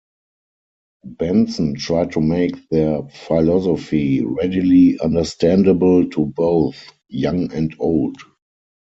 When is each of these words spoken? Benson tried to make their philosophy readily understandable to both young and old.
Benson 1.05 1.75
tried 1.75 2.13
to 2.13 2.21
make 2.21 2.67
their 2.69 3.03
philosophy 3.07 4.23
readily 4.25 4.97
understandable 4.99 6.09
to 6.09 6.25
both 6.25 6.91
young 7.07 7.53
and 7.53 7.75
old. 7.77 8.15